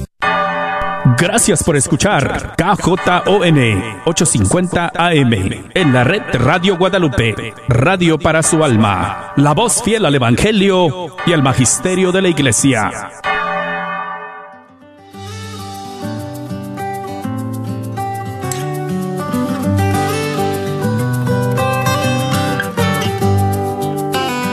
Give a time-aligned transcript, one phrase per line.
[1.16, 5.32] Gracias por escuchar KJON 850 AM
[5.74, 11.32] en la red Radio Guadalupe, radio para su alma, la voz fiel al Evangelio y
[11.32, 12.90] al Magisterio de la Iglesia.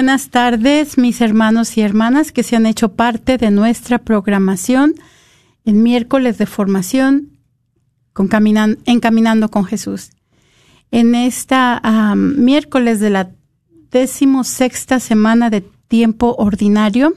[0.00, 4.94] buenas tardes, mis hermanos y hermanas que se han hecho parte de nuestra programación
[5.66, 7.38] en miércoles de formación
[8.14, 10.12] con con Jesús.
[10.90, 13.32] En esta miércoles de la
[13.90, 17.12] decimosexta semana de tiempo ordinario,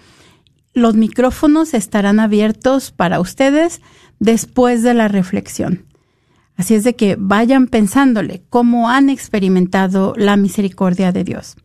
[0.73, 3.81] Los micrófonos estarán abiertos para ustedes
[4.21, 5.87] después de la reflexión.
[6.57, 11.57] Así es de que vayan pensándole cómo han experimentado la misericordia de Dios.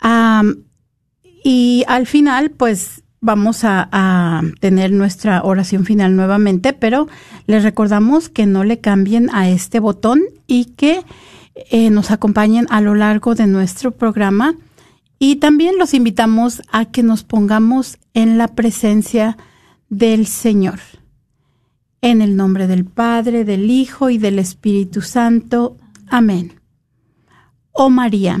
[0.00, 0.64] Am,
[1.42, 7.08] y al final, pues vamos a, tener nuestra oración final nuevamente, pero
[7.46, 11.04] les recordamos que no le cambien a este botón y que
[11.54, 14.54] eh, nos acompañen a lo largo de nuestro programa.
[15.18, 19.36] Y también los invitamos a que nos pongamos en la presencia
[19.90, 20.80] del Señor.
[22.00, 25.76] En el nombre del Padre, del Hijo y del Espíritu Santo.
[26.08, 26.54] Amén.
[27.72, 28.40] Oh María,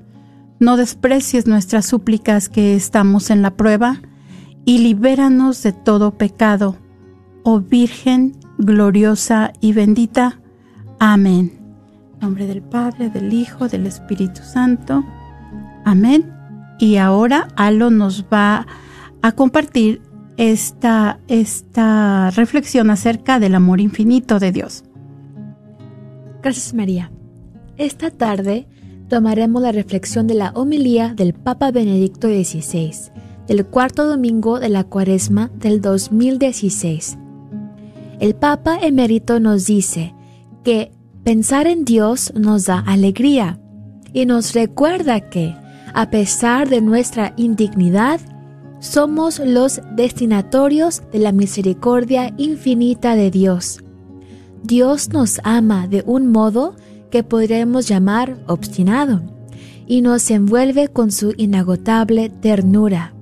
[0.61, 3.99] No desprecies nuestras súplicas que estamos en la prueba
[4.63, 6.77] y libéranos de todo pecado,
[7.41, 10.39] oh Virgen gloriosa y bendita.
[10.99, 11.51] Amén.
[12.13, 15.03] En nombre del Padre, del Hijo, del Espíritu Santo.
[15.83, 16.31] Amén.
[16.77, 18.67] Y ahora Alo nos va
[19.23, 20.03] a compartir
[20.37, 24.83] esta, esta reflexión acerca del amor infinito de Dios.
[26.43, 27.11] Gracias María.
[27.77, 28.67] Esta tarde
[29.11, 33.11] tomaremos la reflexión de la homilía del Papa Benedicto XVI,
[33.45, 37.17] del cuarto domingo de la cuaresma del 2016.
[38.21, 40.15] El Papa emérito nos dice
[40.63, 40.93] que
[41.25, 43.59] pensar en Dios nos da alegría
[44.13, 45.57] y nos recuerda que,
[45.93, 48.21] a pesar de nuestra indignidad,
[48.79, 53.83] somos los destinatorios de la misericordia infinita de Dios.
[54.63, 56.77] Dios nos ama de un modo
[57.11, 59.21] que podríamos llamar obstinado
[59.85, 63.13] y nos envuelve con su inagotable ternura.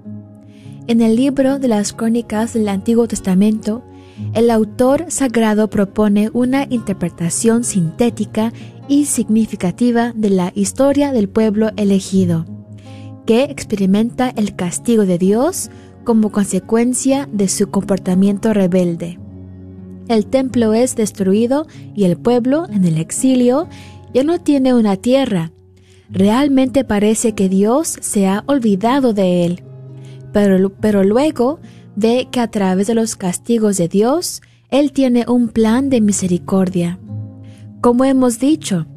[0.87, 3.83] En el libro de las crónicas del Antiguo Testamento,
[4.33, 8.53] el autor sagrado propone una interpretación sintética
[8.87, 12.45] y significativa de la historia del pueblo elegido
[13.29, 15.69] que experimenta el castigo de Dios
[16.03, 19.19] como consecuencia de su comportamiento rebelde.
[20.09, 23.69] El templo es destruido y el pueblo, en el exilio,
[24.13, 25.51] ya no tiene una tierra.
[26.09, 29.63] Realmente parece que Dios se ha olvidado de él.
[30.33, 31.59] Pero, pero luego
[31.95, 34.41] ve que a través de los castigos de Dios,
[34.71, 36.99] Él tiene un plan de misericordia.
[37.79, 38.87] Como hemos dicho,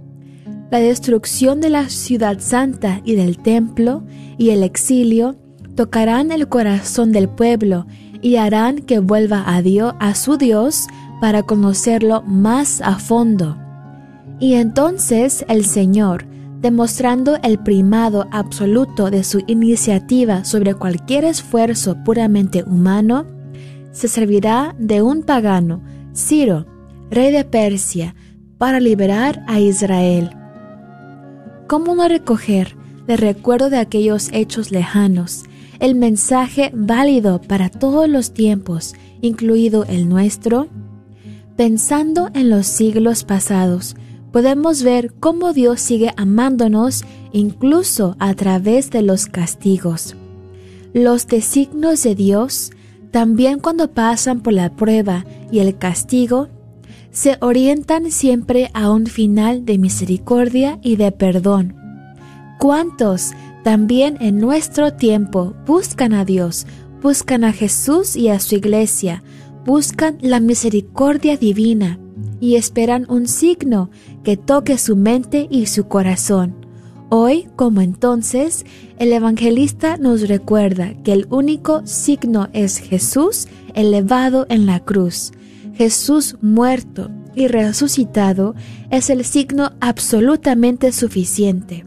[0.70, 4.03] la destrucción de la ciudad santa y del templo
[4.38, 5.37] y el exilio
[5.75, 7.87] tocarán el corazón del pueblo
[8.22, 10.86] y harán que vuelva a Dios, a su Dios,
[11.20, 13.58] para conocerlo más a fondo.
[14.40, 16.24] Y entonces el Señor,
[16.60, 23.26] demostrando el primado absoluto de su iniciativa sobre cualquier esfuerzo puramente humano,
[23.90, 25.82] se servirá de un pagano,
[26.14, 26.66] Ciro,
[27.10, 28.14] rey de Persia,
[28.58, 30.30] para liberar a Israel.
[31.66, 32.76] ¿Cómo no recoger,
[33.06, 35.44] de recuerdo de aquellos hechos lejanos,
[35.82, 40.69] el mensaje válido para todos los tiempos, incluido el nuestro?
[41.56, 43.96] Pensando en los siglos pasados,
[44.31, 50.14] podemos ver cómo Dios sigue amándonos incluso a través de los castigos.
[50.94, 52.70] Los designios de Dios,
[53.11, 56.46] también cuando pasan por la prueba y el castigo,
[57.11, 61.75] se orientan siempre a un final de misericordia y de perdón.
[62.61, 63.32] ¿Cuántos
[63.62, 66.67] también en nuestro tiempo buscan a Dios,
[67.03, 69.22] buscan a Jesús y a su iglesia,
[69.65, 71.98] buscan la misericordia divina
[72.41, 73.91] y esperan un signo
[74.25, 76.67] que toque su mente y su corazón?
[77.08, 78.65] Hoy, como entonces,
[78.98, 85.32] el evangelista nos recuerda que el único signo es Jesús elevado en la cruz
[85.75, 88.55] Jesús muerto y resucitado
[88.91, 91.84] es el signo absolutamente suficiente.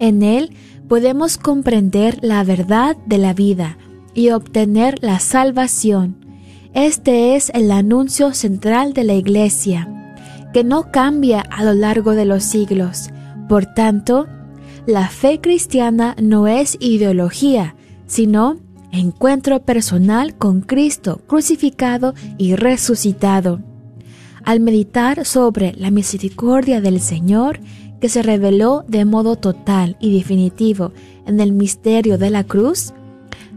[0.00, 0.50] En él
[0.88, 3.78] podemos comprender la verdad de la vida
[4.14, 6.16] y obtener la salvación.
[6.74, 10.12] Este es el anuncio central de la Iglesia,
[10.52, 13.10] que no cambia a lo largo de los siglos.
[13.48, 14.26] Por tanto,
[14.86, 17.76] la fe cristiana no es ideología,
[18.06, 18.56] sino
[18.92, 23.60] encuentro personal con Cristo crucificado y resucitado.
[24.44, 27.60] Al meditar sobre la misericordia del Señor,
[28.00, 30.92] que se reveló de modo total y definitivo
[31.26, 32.92] en el misterio de la cruz,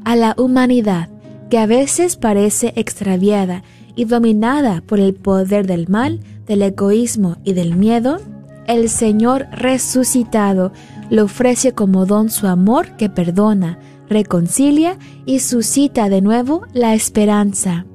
[0.03, 1.09] a la humanidad,
[1.49, 3.63] que a veces parece extraviada
[3.95, 8.19] y dominada por el poder del mal, del egoísmo y del miedo,
[8.67, 10.71] el Señor resucitado
[11.09, 13.77] le ofrece como don su amor que perdona,
[14.09, 17.85] reconcilia y suscita de nuevo la esperanza.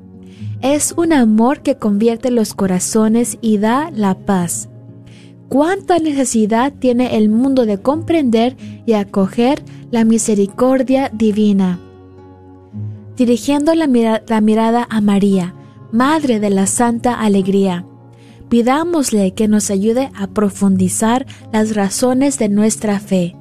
[0.61, 4.69] Es un amor que convierte los corazones y da la paz.
[5.49, 11.79] cuánta necesidad tiene el mundo de comprender y acoger la misericordia divina.
[13.17, 15.55] Dirigiendo la, mirada a María,
[15.91, 17.87] Madre de la Santa Alegría,
[18.51, 23.35] pidámosle que nos ayude a profundizar las razones de nuestra fe,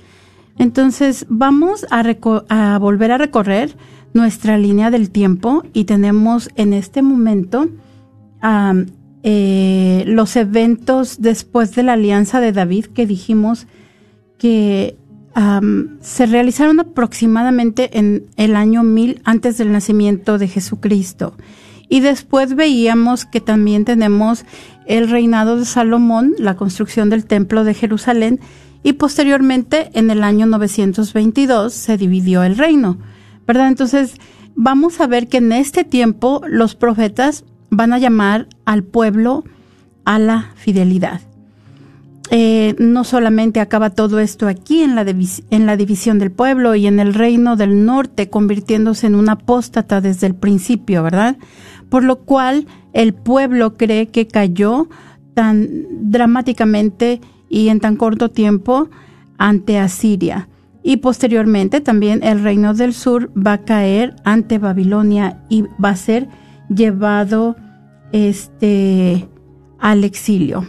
[0.57, 3.75] Entonces vamos a, volver a recorrer
[4.13, 7.67] nuestra línea del tiempo y tenemos en este momento
[9.23, 13.67] eh, los eventos después de la alianza de David que dijimos
[14.37, 14.97] que
[16.01, 21.35] se realizaron aproximadamente en el año 1000 antes del nacimiento de Jesucristo.
[21.91, 24.45] Y después veíamos que también tenemos
[24.85, 28.39] el reinado de Salomón, la construcción del templo de Jerusalén,
[28.81, 32.97] y posteriormente en el año 922 se dividió el reino,
[33.45, 33.67] ¿verdad?
[33.67, 34.15] Entonces
[34.55, 39.43] vamos a ver que en este tiempo los profetas van a llamar al pueblo
[40.05, 41.19] a la fidelidad.
[42.33, 46.87] Eh, no solamente acaba todo esto aquí en la, en la división del pueblo y
[46.87, 51.35] en el reino del norte convirtiéndose en una apóstata desde el principio, ¿verdad?
[51.91, 54.87] Por lo cual el pueblo cree que cayó
[55.33, 55.67] tan
[56.09, 57.19] dramáticamente
[57.49, 58.89] y en tan corto tiempo
[59.37, 60.47] ante Asiria.
[60.83, 65.95] Y posteriormente también el reino del sur va a caer ante Babilonia y va a
[65.97, 66.29] ser
[66.73, 67.57] llevado
[68.13, 69.27] este
[69.77, 70.65] al exilio.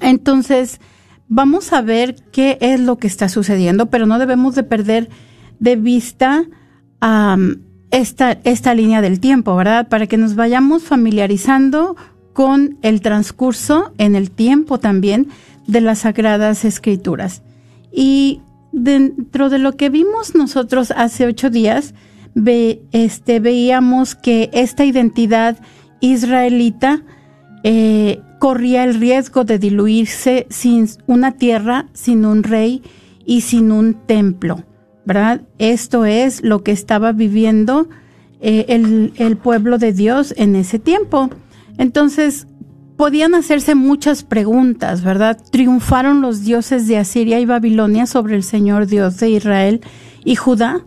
[0.00, 0.80] Entonces,
[1.28, 5.10] vamos a ver qué es lo que está sucediendo, pero no debemos de perder
[5.60, 6.46] de vista
[7.02, 7.36] a
[7.90, 9.88] esta, esta línea del tiempo, ¿verdad?
[9.88, 11.96] Para que nos vayamos familiarizando
[12.32, 15.28] con el transcurso en el tiempo también
[15.66, 17.42] de las sagradas escrituras.
[17.92, 18.40] Y
[18.72, 21.94] dentro de lo que vimos nosotros hace ocho días,
[22.34, 25.58] ve, este, veíamos que esta identidad
[26.00, 27.02] israelita
[27.64, 32.82] eh, corría el riesgo de diluirse sin una tierra, sin un rey
[33.26, 34.64] y sin un templo.
[35.08, 35.40] ¿Verdad?
[35.56, 37.88] Esto es lo que estaba viviendo
[38.42, 41.30] eh, el, el pueblo de Dios en ese tiempo.
[41.78, 42.46] Entonces,
[42.98, 45.40] podían hacerse muchas preguntas, ¿verdad?
[45.50, 49.80] ¿Triunfaron los dioses de Asiria y Babilonia sobre el Señor Dios de Israel
[50.26, 50.84] y Judá?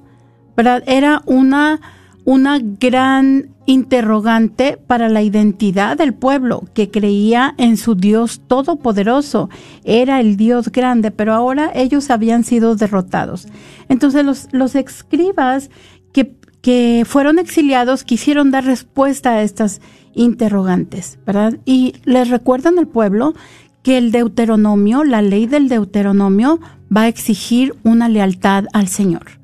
[0.55, 0.83] ¿Verdad?
[0.85, 1.81] Era una
[2.25, 9.49] una gran interrogante para la identidad del pueblo que creía en su Dios todopoderoso.
[9.83, 13.47] Era el Dios grande, pero ahora ellos habían sido derrotados.
[13.89, 15.69] Entonces los, los escribas
[16.13, 19.81] que, que fueron exiliados quisieron dar respuesta a estas
[20.13, 21.57] interrogantes, ¿verdad?
[21.65, 23.33] Y les recuerdan al pueblo
[23.83, 26.59] que el Deuteronomio, la ley del Deuteronomio,
[26.95, 29.40] va a exigir una lealtad al Señor.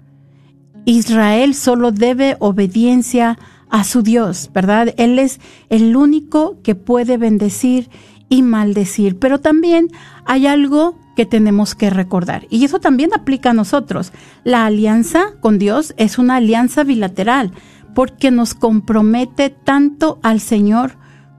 [0.88, 3.38] Israel solo debe obediencia
[3.70, 4.94] a su Dios, ¿verdad?
[4.96, 7.90] Él es el único que puede bendecir
[8.30, 9.20] y maldecir.
[9.20, 9.90] Pero también
[10.26, 12.48] hay algo que tenemos que recordar.
[12.50, 14.14] Y eso también aplica a nosotros.
[14.46, 17.52] La alianza con Dios es una alianza bilateral
[17.94, 20.94] porque nos compromete tanto al Señor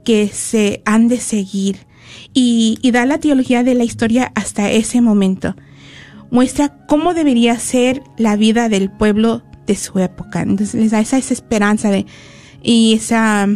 [0.03, 1.77] que se han de seguir
[2.33, 5.55] y, y da la teología de la historia hasta ese momento.
[6.29, 10.41] Muestra cómo debería ser la vida del pueblo de su época.
[10.41, 12.05] Entonces les da esa, esa esperanza de,
[12.61, 13.47] y esa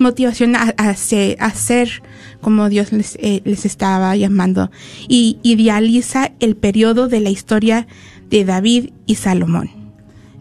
[0.00, 2.02] motivación a, a ser
[2.40, 4.70] como Dios les, eh, les estaba llamando.
[5.08, 7.86] Y idealiza el periodo de la historia
[8.30, 9.70] de David y Salomón.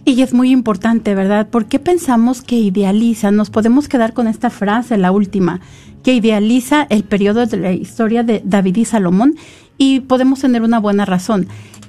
[0.06, 1.50] Y es muy importante, ¿verdad?
[1.50, 3.32] ¿Por qué pensamos que idealiza?
[3.32, 5.60] Nos podemos quedar con esta frase, la última,
[6.02, 9.36] que idealiza el periodo de la historia de David y Salomón
[9.78, 11.48] y podemos tener una buena razón.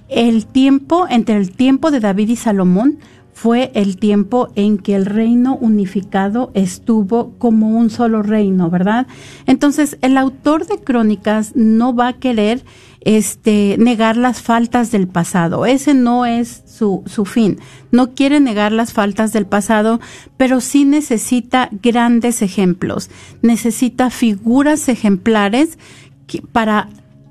[0.09, 2.99] El tiempo, entre el tiempo de David y Salomón,
[3.41, 9.07] fue el tiempo en que el reino unificado estuvo como un solo reino, ¿verdad?
[9.47, 12.65] Entonces, el autor de crónicas no va a querer
[13.03, 15.67] este, negar las faltas del pasado.
[15.67, 17.61] Ese no es su, su fin.
[17.93, 20.01] No quiere negar las faltas del pasado,
[20.37, 23.09] pero sí necesita grandes ejemplos.
[23.41, 25.79] Necesita figuras ejemplares
[26.27, 26.43] que-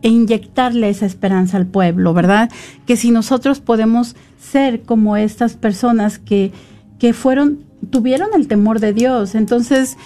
[0.01, 2.49] para inyectarle esa esperanza al pueblo, ¿verdad?
[2.85, 6.51] Que si nosotros podemos ser como estas personas que,
[6.99, 9.97] que fueron, tuvieron el temor de Dios, entonces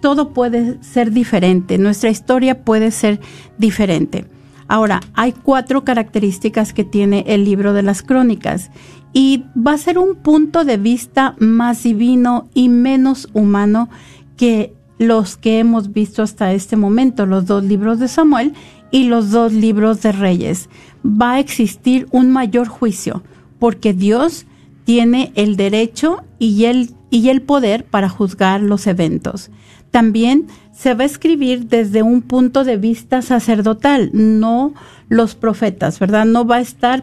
[0.00, 3.20] todo puede ser diferente, nuestra historia puede ser
[3.58, 4.26] diferente.
[4.68, 8.70] Ahora, hay cuatro características que tiene el libro de las crónicas
[9.12, 13.88] y va a ser un punto de vista más divino y menos humano
[14.36, 18.54] que los que hemos visto hasta este momento, los dos libros de Samuel
[18.94, 20.68] y los dos libros de Reyes.
[21.04, 23.24] Va a existir un mayor juicio
[23.58, 24.46] porque Dios
[24.84, 29.50] tiene el derecho y el, y el poder para juzgar los eventos.
[29.90, 34.74] También se va a escribir desde un punto de vista sacerdotal, no
[35.08, 36.24] los profetas, ¿verdad?
[36.24, 37.02] No va a estar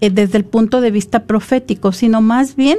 [0.00, 2.78] eh, desde el punto de vista profético, sino más bien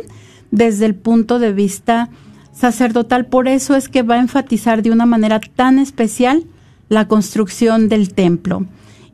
[0.51, 2.11] desde el punto de vista
[2.53, 3.25] sacerdotal.
[3.25, 6.45] Por eso es que va a enfatizar de una manera tan especial
[6.89, 8.65] la construcción del templo.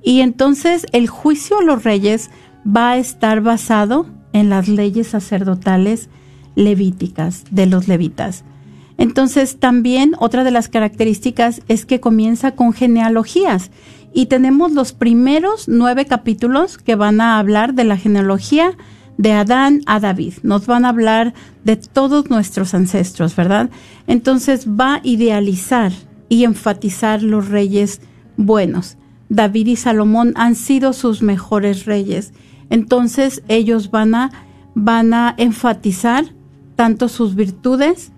[0.03, 2.29] Y entonces el juicio a los reyes
[2.65, 6.09] va a estar basado en las leyes sacerdotales
[6.55, 8.43] levíticas de los levitas.
[8.97, 13.71] Entonces también otra de las características es que comienza con genealogías
[14.13, 18.75] y tenemos los primeros nueve capítulos que van a hablar de la genealogía
[19.17, 20.33] de Adán a David.
[20.43, 23.69] Nos van a hablar de todos nuestros ancestros, ¿verdad?
[24.07, 25.91] Entonces va a idealizar
[26.29, 28.01] y enfatizar los reyes
[28.37, 28.97] buenos.
[29.29, 32.33] David y Salomón han sido sus mejores reyes.
[32.69, 34.31] Entonces ellos van a,
[34.75, 36.33] van a enfatizar
[36.75, 38.11] tanto sus virtudes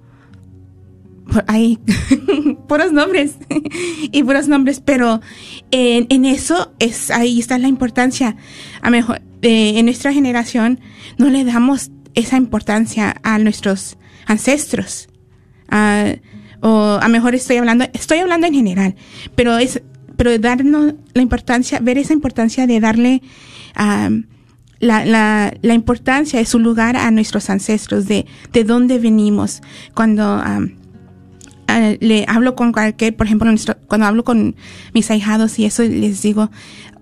[1.47, 1.77] hay
[2.67, 3.35] puros nombres
[4.11, 5.21] y puros nombres, pero
[5.71, 8.35] en, en eso es ahí está la importancia.
[8.81, 10.79] A mejor eh, en nuestra generación
[11.17, 15.09] no le damos esa importancia a nuestros ancestros.
[15.69, 16.15] Ah,
[16.61, 18.95] o a mejor estoy hablando, estoy hablando en general,
[19.35, 19.81] pero es,
[20.17, 23.21] pero darnos la importancia, ver esa importancia de darle
[23.75, 24.09] ah,
[24.79, 29.61] la, la, la importancia de su lugar a nuestros ancestros, de, de dónde venimos.
[29.93, 30.59] Cuando ah,
[31.69, 33.49] ah, le hablo con cualquier, por ejemplo,
[33.87, 34.55] cuando hablo con
[34.93, 36.49] mis ahijados y eso les digo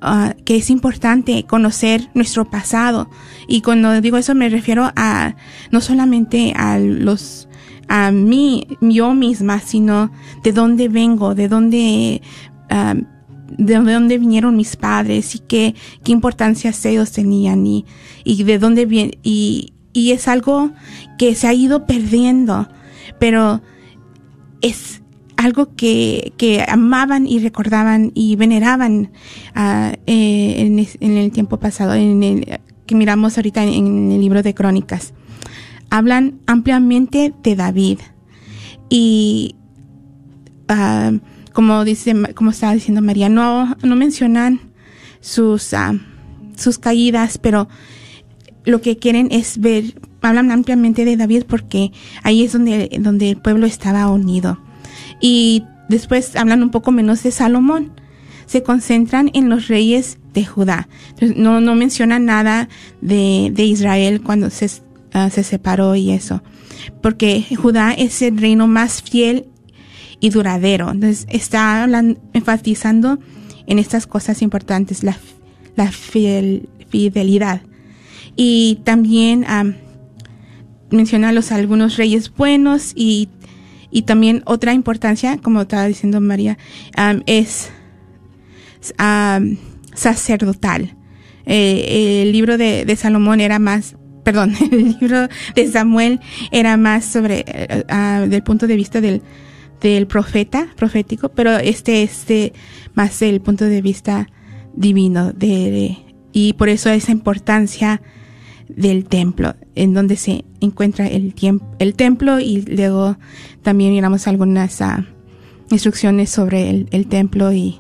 [0.02, 3.10] ah, que es importante conocer nuestro pasado.
[3.48, 5.36] Y cuando digo eso me refiero a
[5.72, 7.48] no solamente a los
[7.90, 10.12] a mí, yo misma, sino
[10.44, 12.22] de dónde vengo, de dónde
[12.70, 12.96] ah,
[13.58, 17.86] de dónde vinieron mis padres y qué, qué importancia ellos tenían y,
[18.26, 20.72] y de dónde viene y, y es algo
[21.18, 22.68] que se ha ido perdiendo,
[23.20, 23.62] pero
[24.62, 25.02] es
[25.36, 29.12] algo que, que amaban y recordaban y veneraban
[29.56, 34.42] ah, eh, en, el tiempo pasado, en el, que miramos ahorita en, en el libro
[34.44, 35.14] de Crónicas.
[35.90, 38.00] Hablan ampliamente de David
[38.90, 39.56] y
[40.68, 41.12] ah,
[41.54, 44.60] como dice, como estaba diciendo María, no, no mencionan
[45.22, 45.96] sus, ah,
[46.56, 47.68] sus caídas, pero
[48.64, 51.92] lo que quieren es ver, hablan ampliamente de David porque
[52.24, 54.60] ahí es donde, donde el pueblo estaba unido.
[55.22, 57.92] Y después hablan un poco menos de Salomón.
[58.46, 60.88] Se concentran en los reyes de Judá.
[61.10, 62.70] Entonces, no, no mencionan nada
[63.02, 64.70] de, de Israel cuando se,
[65.14, 66.42] ah, se separó y eso.
[67.02, 69.48] Porque Judá es el reino más fiel
[70.20, 70.92] y duradero.
[70.92, 71.88] Entonces está
[72.34, 73.20] enfatizando
[73.66, 75.18] en estas cosas importantes, la,
[75.76, 77.62] la fiel- fidelidad.
[78.38, 79.76] Y también am,
[80.90, 83.30] menciona los algunos reyes buenos y,
[83.92, 86.58] y también otra importancia, como estaba diciendo María,
[87.26, 87.72] es
[89.94, 90.96] sacerdotal.
[91.46, 96.20] Eh, el libro de, Salomón era más, perdón, el libro de Samuel
[96.52, 97.46] era más sobre,
[97.90, 99.22] ah, del punto de vista del,
[99.82, 102.54] del profeta, profético, pero este es de-
[102.96, 104.28] más del punto de vista
[104.76, 105.98] divino, de,
[106.34, 108.02] y por eso esa importancia
[108.68, 111.34] del templo, en donde se encuentra el,
[111.80, 113.18] el templo y luego
[113.62, 115.06] también miramos algunas ah,
[115.70, 117.80] instrucciones sobre el, templo y,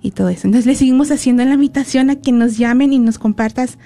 [0.00, 0.46] y todo eso.
[0.46, 3.78] Entonces le seguimos haciendo la invitación a que nos llamen y nos compartas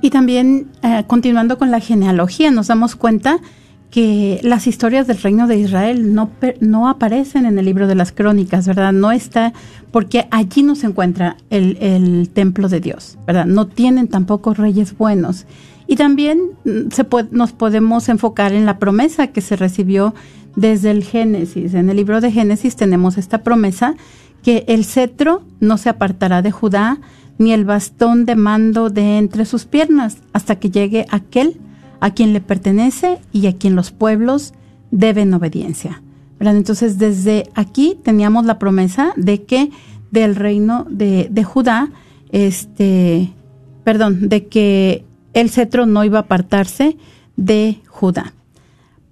[0.01, 3.39] Y también, eh, continuando con la genealogía, nos damos cuenta
[3.93, 8.11] que las historias del reino de Israel no, no aparecen en el libro de las
[8.11, 8.91] crónicas, ¿verdad?
[8.91, 9.53] No está,
[9.91, 13.45] porque allí no se encuentra el, el templo de Dios, ¿verdad?
[13.45, 15.45] No tienen tampoco reyes buenos.
[15.85, 20.15] Y también mm, se nos podemos enfocar en la promesa que se recibió
[20.55, 21.75] desde el Génesis.
[21.75, 23.93] En el libro de Génesis tenemos esta promesa
[24.41, 26.97] que el cetro no se apartará de Judá,
[27.37, 31.59] ni el bastón de mando de entre sus piernas, hasta que llegue aquel
[32.03, 34.53] a quien le pertenece y a quien los pueblos
[34.91, 36.01] deben obediencia.
[36.41, 39.71] Entonces, desde aquí teníamos la promesa de que
[40.11, 41.91] del reino de, de Judá,
[42.33, 43.31] este,
[43.85, 46.97] perdón, de que el cetro no iba a apartarse
[47.37, 48.33] de Judá.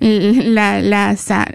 [0.00, 1.46] las, ah,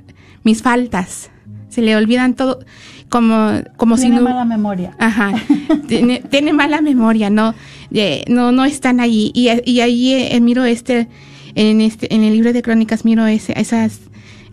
[0.44, 1.32] mis faltas.
[1.70, 2.60] Se le olvidan todo,
[3.10, 4.24] como, como si Tiene no...
[4.24, 4.96] mala memoria.
[5.00, 5.34] Ajá.
[5.88, 7.54] tiene, tiene mala memoria, no,
[7.92, 9.32] Eh, no, no están ahí.
[9.34, 11.08] Y, y ahí eh, miro este,
[11.56, 14.00] en este, en el libro de crónicas miro ese, esas,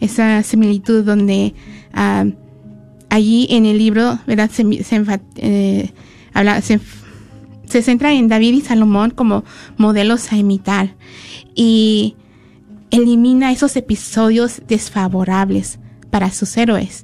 [0.01, 1.53] esa similitud donde
[1.93, 2.25] ah,
[3.11, 4.51] allí en el libro, ¿verdad?
[4.53, 5.91] Se, se enfa- eh,
[6.33, 6.79] habla, se,
[7.67, 9.43] se centra en David y Salomón como
[9.79, 10.95] modelos a imitar
[11.57, 12.15] y
[12.91, 15.79] elimina esos episodios desfavorables
[16.11, 17.04] para sus héroes,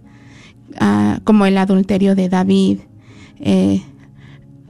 [0.79, 2.79] ah, como el adulterio de David
[3.39, 3.83] eh,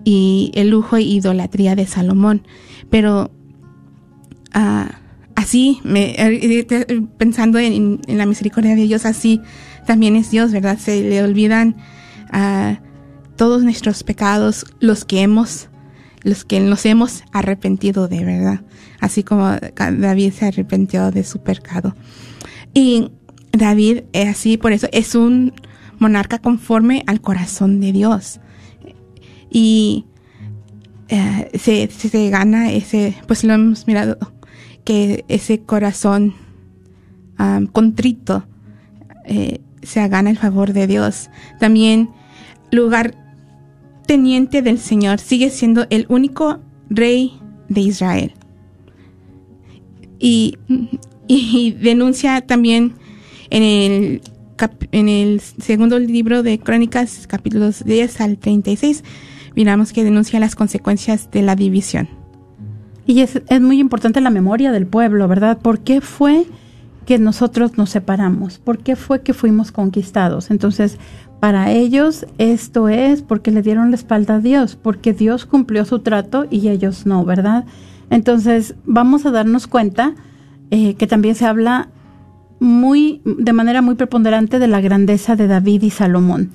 [0.05, 2.43] y el lujo e idolatría de Salomón.
[2.89, 3.31] Pero
[4.53, 5.01] ah,
[5.35, 9.41] así, me, eh, eh, pensando en, la misericordia de Dios, así
[9.87, 10.79] también es Dios, ¿verdad?
[10.79, 11.77] Se le olvidan
[12.31, 12.81] a
[13.37, 15.69] todos nuestros pecados, los que hemos,
[16.23, 18.61] los que nos hemos arrepentido de verdad,
[19.01, 21.97] así como David se arrepintió de su pecado.
[22.75, 23.11] Y
[23.53, 25.55] David es así, por eso es un
[26.01, 28.41] monarca conforme al corazón de Dios.
[29.51, 30.07] Y
[31.09, 34.19] eh, se, se, gana ese, pues lo hemos mirado,
[34.85, 36.35] que ese corazón
[37.73, 38.45] contrito
[39.25, 41.31] eh, se gana el favor de Dios.
[41.59, 42.11] También
[42.71, 43.15] lugar
[44.07, 46.59] teniente del Señor sigue siendo el único
[46.91, 48.35] rey de Israel.
[50.19, 50.59] Y,
[51.27, 52.95] y denuncia también
[53.49, 54.23] en el,
[54.93, 59.05] en el segundo libro de Crónicas, capítulos 10 al 36,
[59.55, 62.09] miramos que denuncia las consecuencias de la división.
[63.07, 65.59] Y es, muy importante la memoria del pueblo, ¿verdad?
[65.59, 66.47] ¿Por qué fue
[67.07, 68.59] que nosotros nos separamos?
[68.59, 70.51] ¿Por qué fue que fuimos conquistados?
[70.51, 70.99] Entonces,
[71.41, 76.01] para ellos esto es porque le dieron la espalda a Dios, porque Dios cumplió su
[76.01, 77.65] trato y ellos no, ¿verdad?
[78.11, 80.15] Entonces, vamos a darnos cuenta
[80.71, 81.89] eh, que también se habla
[82.61, 86.51] muy, de manera muy preponderante de la grandeza de David y Salomón.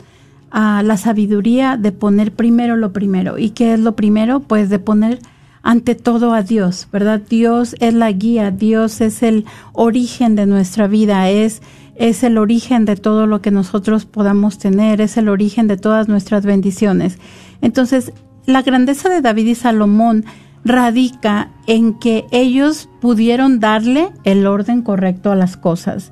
[0.52, 3.38] A la sabiduría de poner primero lo primero.
[3.38, 4.40] ¿Y qué es lo primero?
[4.40, 5.20] Pues de poner
[5.64, 7.20] ante todo a Dios, ¿verdad?
[7.28, 11.64] Dios es la guía, Dios es el origen de nuestra vida, es,
[11.96, 16.08] es el origen de todo lo que nosotros podamos tener, es el origen de todas
[16.08, 17.18] nuestras bendiciones.
[17.62, 18.14] Entonces,
[18.46, 20.26] la grandeza de David y Salomón
[20.66, 26.12] radica en que ellos pudieron darle el orden correcto a las cosas.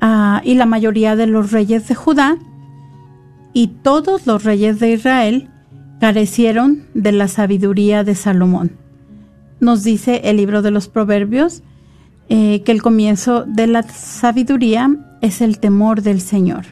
[0.00, 2.36] Ah, y la mayoría de los reyes de Judá
[3.52, 5.48] y todos los reyes de Israel
[6.00, 8.72] carecieron de la sabiduría de Salomón.
[9.60, 11.62] Nos dice el libro de los Proverbios
[12.28, 14.90] eh, que el comienzo de la sabiduría
[15.22, 16.66] es el temor del Señor.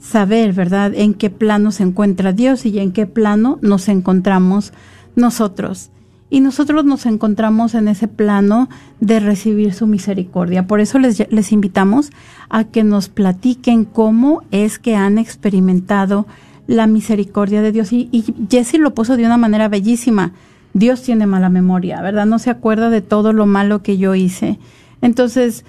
[0.00, 4.72] Saber, ¿verdad?, en qué plano se encuentra Dios y en qué plano nos encontramos
[5.14, 5.90] nosotros
[6.34, 8.68] y nosotros nos encontramos en ese plano
[8.98, 10.66] de recibir su misericordia.
[10.66, 12.10] Por eso les, les invitamos
[12.48, 16.26] a que nos platiquen cómo es que han experimentado
[16.66, 17.92] la misericordia de Dios.
[17.92, 20.32] Y, Jesse lo puso de una manera bellísima.
[20.72, 22.26] Dios tiene mala memoria, ¿verdad?
[22.26, 24.58] No se acuerda de todo lo malo que yo hice.
[25.02, 25.64] Entonces,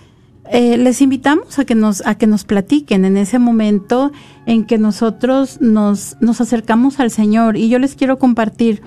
[0.50, 4.12] eh, les invitamos a que nos a que nos platiquen en ese momento
[4.48, 8.82] en que nosotros nos nos acercamos al Señor y yo les quiero compartir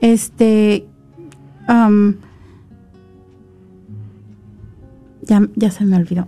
[0.00, 0.86] este
[5.22, 6.26] ya, ya se me olvidó.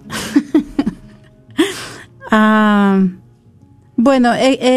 [3.97, 4.33] bueno,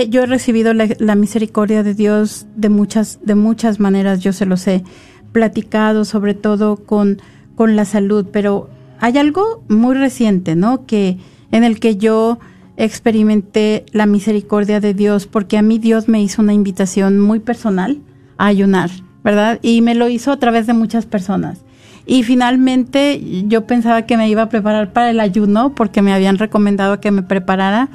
[0.10, 4.68] yo he recibido la, misericordia de Dios de muchas, de muchas maneras, yo se los
[4.68, 4.84] he
[5.32, 7.22] platicado, sobre todo con,
[7.56, 8.70] con la salud, pero
[9.00, 10.86] hay algo muy reciente, ¿no?
[10.86, 11.18] Que
[11.52, 12.40] en el que yo
[12.78, 18.00] experimenté la misericordia de Dios, porque a mí Dios me hizo una invitación muy personal
[18.38, 18.90] a ayunar.
[19.24, 19.60] ¿Verdad?
[19.62, 21.60] Y me lo hizo a través de muchas personas.
[22.06, 26.38] Y finalmente yo pensaba que me iba a preparar para el ayuno porque me habían
[26.38, 27.90] recomendado que me preparara.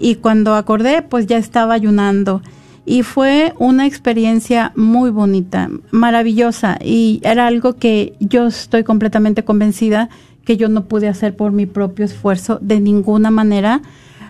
[0.00, 2.40] Y cuando acordé, pues ya estaba ayunando.
[2.84, 6.78] Y fue una experiencia muy bonita, maravillosa.
[6.82, 10.08] Y era algo que yo estoy completamente convencida
[10.44, 13.82] que yo no pude hacer por mi propio esfuerzo de ninguna manera.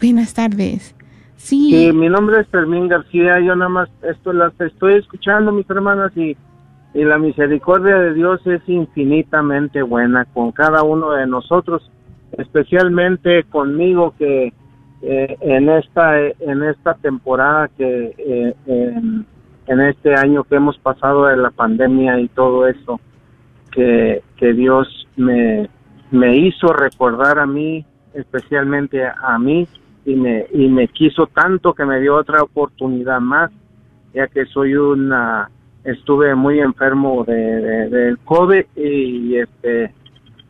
[0.00, 0.94] Buenas tardes.
[1.34, 1.70] Sí.
[1.70, 3.40] Sí, mi nombre es Fermín García.
[3.40, 6.36] Yo nada más esto las estoy escuchando, mis hermanas, y,
[6.94, 11.90] y la misericordia de Dios es infinitamente buena con cada uno de nosotros,
[12.38, 14.52] especialmente conmigo que
[15.02, 19.26] eh, en esta en esta temporada que eh, en,
[19.66, 23.00] en este año que hemos pasado de la pandemia y todo eso
[23.76, 25.68] que, Dios me,
[26.10, 27.84] me hizo recordar a mí,
[28.14, 29.68] especialmente a mí,
[30.04, 33.50] y me, y me quiso tanto que me dio otra oportunidad más,
[34.14, 35.50] ya que soy una,
[35.84, 39.92] estuve muy enfermo de, de- del COVID y este,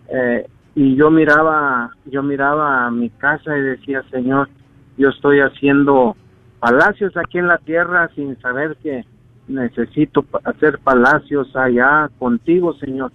[0.08, 4.48] eh, y yo miraba, yo miraba a mi casa y decía, Señor,
[4.98, 6.14] yo estoy haciendo
[6.60, 9.04] palacios aquí en la tierra sin saber que
[9.48, 13.12] necesito hacer palacios allá contigo, Señor.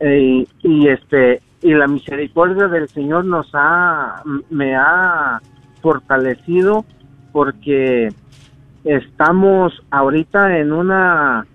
[0.00, 0.46] Y,
[0.88, 5.40] este y la misericordia del Señor nos ha me ha
[5.82, 6.84] fortalecido
[7.32, 8.08] porque
[8.84, 11.46] estamos ahorita en una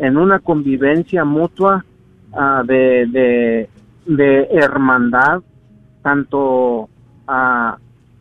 [0.00, 1.84] en una convivencia mutua
[2.32, 3.68] ah, de,
[4.04, 5.42] de hermandad
[6.02, 6.88] tanto
[7.28, 7.78] ah,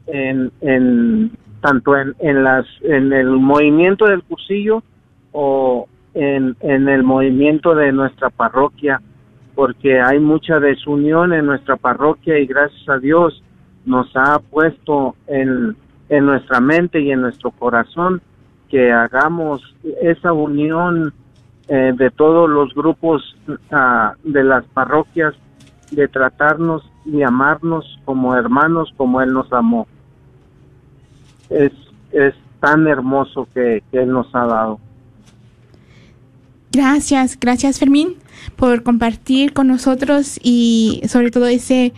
[0.07, 4.83] en, en tanto en, en las en el movimiento del cursillo
[5.37, 9.01] o en, en el movimiento de nuestra parroquia
[9.53, 13.41] porque hay mucha desunión en nuestra parroquia y gracias a Dios
[13.85, 15.75] nos ha puesto en,
[16.09, 18.21] en nuestra mente y en nuestro corazón
[18.69, 19.61] que hagamos
[20.01, 21.13] esa unión
[21.67, 23.35] eh, de todos los grupos
[23.71, 25.33] ah, de las parroquias
[25.91, 29.87] de tratarnos y amarnos como hermanos como Él nos amó.
[31.49, 31.71] Es,
[32.11, 34.79] es tan hermoso que, que Él nos ha dado.
[36.75, 38.15] Gracias, gracias Fermín
[38.57, 41.93] por compartir con nosotros y sobre todo ese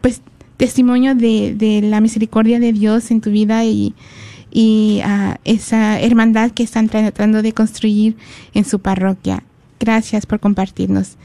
[0.00, 0.22] pues
[0.56, 3.94] testimonio de, la misericordia de Dios en tu vida y,
[4.50, 8.16] y ah, esa hermandad que están tratando de construir
[8.54, 9.42] en su parroquia.
[9.78, 11.18] Gracias por compartirnos.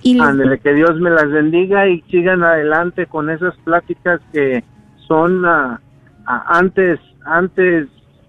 [0.00, 0.16] Y
[0.62, 4.62] que Dios me las bendiga y sigan adelante con esas pláticas que
[5.08, 5.80] son ah,
[6.24, 7.88] antes antes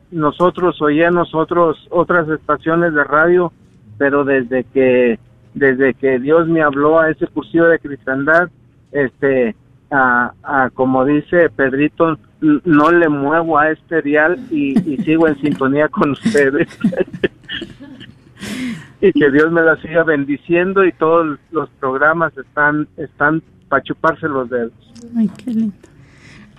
[0.10, 3.52] nosotros oía nosotros otras estaciones de radio,
[3.98, 5.20] pero desde que
[5.54, 8.50] desde que Dios me habló a ese cursillo de cristiandad,
[8.92, 9.56] este
[9.90, 15.40] a, a, como dice Pedrito, no le muevo a este dial y, y sigo en
[15.42, 16.68] sintonía con ustedes.
[19.02, 24.28] y que Dios me la siga bendiciendo y todos los programas están están para chuparse
[24.28, 24.74] los dedos.
[25.16, 25.76] Ay, qué lindo.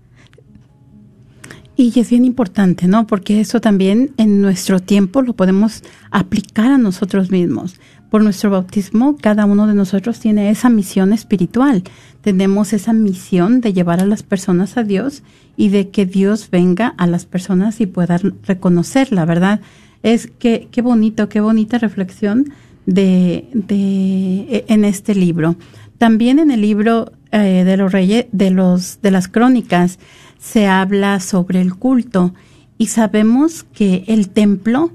[1.74, 3.06] Y es bien importante, ¿no?
[3.06, 7.76] Porque eso también en nuestro tiempo lo podemos aplicar a nosotros mismos.
[8.12, 11.82] Por nuestro bautismo, cada uno de nosotros tiene esa misión espiritual.
[12.20, 15.22] Tenemos esa misión de llevar a las personas a Dios
[15.56, 19.62] y de que Dios venga a las personas y pueda reconocerla, ¿verdad?
[20.02, 22.52] Es que qué bonito, qué bonita reflexión
[22.84, 25.56] de, de en este libro.
[25.96, 29.98] También en el libro eh, de los reyes, de los de las crónicas,
[30.38, 32.34] se habla sobre el culto
[32.76, 34.90] y sabemos que el templo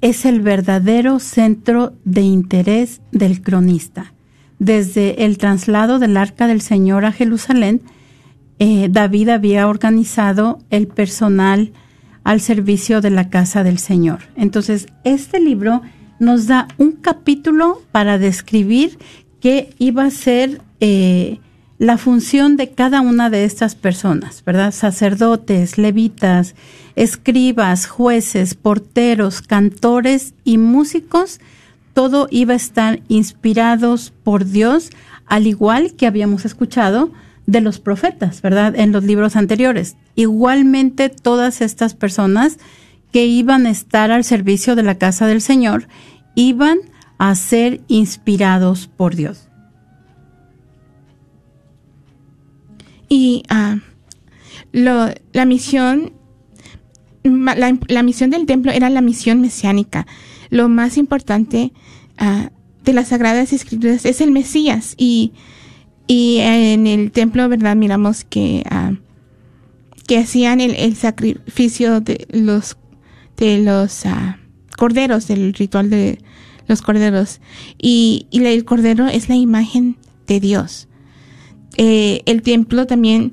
[0.00, 4.12] es el verdadero centro de interés del cronista.
[4.58, 7.82] Desde el traslado del arca del Señor a Jerusalén,
[8.58, 11.72] eh, David había organizado el personal
[12.24, 14.20] al servicio de la casa del Señor.
[14.36, 15.82] Entonces, este libro
[16.18, 18.98] nos da un capítulo para describir
[19.40, 21.38] qué iba a ser eh,
[21.78, 24.72] la función de cada una de estas personas, ¿verdad?
[24.72, 26.54] Sacerdotes, levitas,
[26.96, 31.40] escribas, jueces, porteros, cantores y músicos,
[31.94, 34.90] todo iba a estar inspirados por Dios,
[35.26, 37.12] al igual que habíamos escuchado
[37.46, 38.74] de los profetas, ¿verdad?
[38.76, 39.96] En los libros anteriores.
[40.16, 42.58] Igualmente todas estas personas
[43.12, 45.88] que iban a estar al servicio de la casa del Señor
[46.34, 46.78] iban
[47.18, 49.47] a ser inspirados por Dios.
[53.08, 53.78] Y ah,
[54.72, 56.12] lo, la misión,
[57.22, 60.06] la, la, misión del templo era la misión mesiánica.
[60.50, 61.72] Lo más importante
[62.18, 62.50] ah,
[62.84, 64.94] de las Sagradas Escrituras es el Mesías.
[64.96, 65.32] Y,
[66.06, 67.76] y en el templo, ¿verdad?
[67.76, 68.92] Miramos que, ah,
[70.06, 72.76] que hacían el, el, sacrificio de los,
[73.36, 74.04] de los
[74.76, 76.18] corderos, del ritual de
[76.66, 77.40] los corderos.
[77.78, 79.96] Y, y el cordero es la imagen
[80.26, 80.87] de Dios.
[81.78, 83.32] Eh, el templo también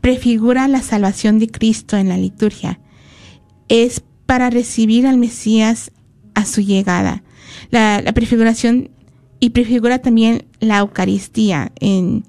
[0.00, 2.78] prefigura la salvación de Cristo en la liturgia.
[3.68, 5.90] Es para recibir al Mesías
[6.34, 7.24] a su llegada.
[7.70, 8.90] La, prefiguración
[9.40, 12.24] y prefigura también la Eucaristía en,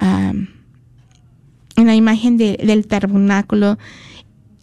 [0.00, 3.76] en la imagen del tabernáculo.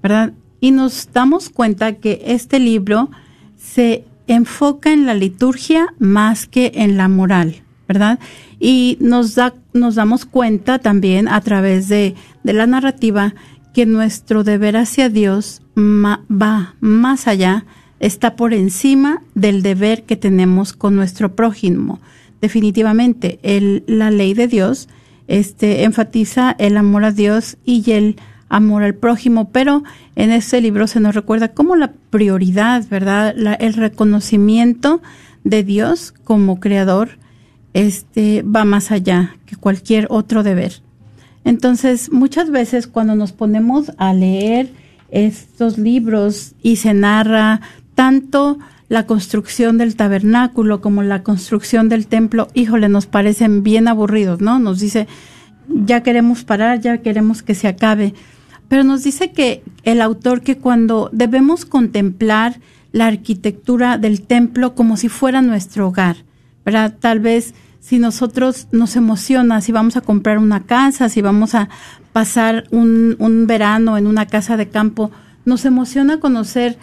[0.02, 0.34] ¿verdad?
[0.60, 3.10] Y nos damos cuenta que este libro
[3.56, 8.18] se enfoca en la liturgia más que en la moral, ¿verdad?
[8.60, 13.34] Y nos da, nos damos cuenta también a través de, de la narrativa
[13.74, 17.66] que nuestro deber hacia Dios va más allá,
[18.00, 22.00] está por encima del deber que tenemos con nuestro prójimo.
[22.40, 23.38] Definitivamente,
[23.86, 24.88] la ley de Dios
[25.26, 28.16] este, enfatiza el amor a Dios y el
[28.48, 29.82] amor al prójimo, pero
[30.14, 33.34] en este libro se nos recuerda como la prioridad, ¿verdad?
[33.60, 35.02] el reconocimiento
[35.42, 37.18] de Dios como creador
[37.72, 40.83] este, va más allá que cualquier otro deber.
[41.44, 44.70] Entonces, muchas veces cuando nos ponemos a leer
[45.10, 47.60] estos libros y se narra
[47.94, 54.40] tanto la construcción del tabernáculo como la construcción del templo, híjole, nos parecen bien aburridos,
[54.40, 54.58] ¿no?
[54.58, 55.06] Nos dice,
[55.68, 58.14] ya queremos parar, ya queremos que se acabe.
[58.68, 62.60] Pero nos dice que el autor que cuando debemos contemplar
[62.92, 66.16] la arquitectura del templo como si fuera nuestro hogar,
[66.64, 66.94] ¿verdad?
[66.98, 67.54] Tal vez
[67.84, 71.68] si nosotros nos emociona, si vamos a comprar una casa, si vamos a
[72.14, 75.10] pasar un, un verano en una casa de campo,
[75.44, 76.78] nos emociona conocer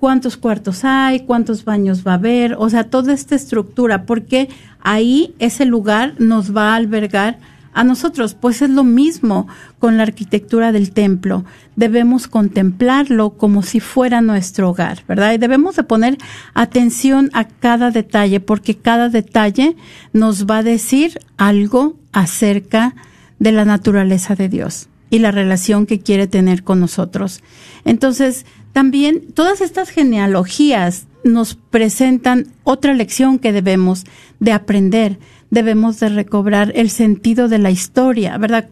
[0.00, 4.48] cuántos cuartos hay, cuántos baños va a haber, o sea, toda esta estructura, porque
[4.80, 7.38] ahí ese lugar nos va a albergar
[7.72, 9.46] a nosotros, pues es lo mismo
[9.78, 11.44] con la arquitectura del templo.
[11.76, 15.32] Debemos contemplarlo como si fuera nuestro hogar, ¿verdad?
[15.32, 16.18] Y debemos de poner
[16.54, 19.76] atención a cada detalle, porque cada detalle
[20.12, 22.94] nos va a decir algo acerca
[23.38, 27.42] de la naturaleza de Dios y la relación que quiere tener con nosotros.
[27.84, 34.04] Entonces, también todas estas genealogías nos presentan otra lección que debemos
[34.38, 35.18] de aprender
[35.50, 38.68] debemos de recobrar el sentido de la historia, ¿verdad?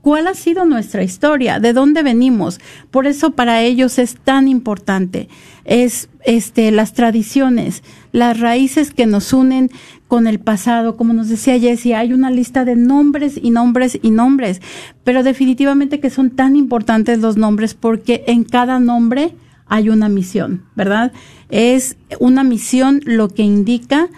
[0.00, 1.60] ¿Cuál ha sido nuestra historia?
[1.60, 2.58] ¿De dónde venimos?
[2.90, 5.28] Por eso para ellos es tan importante.
[5.66, 7.82] Es este las tradiciones,
[8.12, 9.70] las raíces que nos unen
[10.08, 14.10] con el pasado, como nos decía Jessie, hay una lista de nombres y nombres y
[14.10, 14.62] nombres,
[15.04, 19.34] pero definitivamente que son tan importantes los nombres porque en cada nombre
[19.66, 21.12] hay una misión, ¿verdad?
[21.50, 24.08] Es una misión lo que indica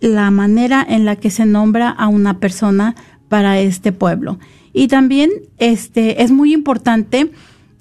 [0.00, 2.94] la manera en la que se nombra a una persona
[3.28, 4.38] para este pueblo.
[4.72, 7.30] Y también este, es muy importante